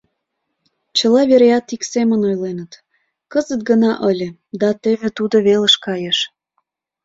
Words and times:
Чыла 0.97 1.21
вереат 1.31 1.67
ик 1.75 1.83
семын 1.93 2.21
ойленыт: 2.29 2.71
«Кызыт 3.31 3.61
гына 3.69 3.91
ыле, 4.09 4.29
да 4.59 4.69
тӧвӧ 4.81 5.09
тудо 5.17 5.37
велыш 5.47 5.75
кайыш». 5.85 6.17